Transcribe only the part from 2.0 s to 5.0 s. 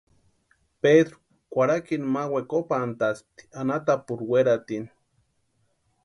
ma wekopantʼaspti anhatapurhu weratini.